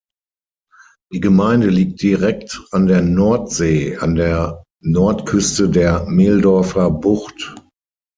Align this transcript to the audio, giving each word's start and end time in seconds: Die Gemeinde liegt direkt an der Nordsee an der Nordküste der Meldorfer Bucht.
Die 1.13 1.19
Gemeinde 1.19 1.67
liegt 1.69 2.01
direkt 2.01 2.59
an 2.71 2.87
der 2.87 3.03
Nordsee 3.03 3.97
an 3.97 4.15
der 4.15 4.63
Nordküste 4.81 5.69
der 5.69 6.05
Meldorfer 6.07 6.89
Bucht. 6.89 7.53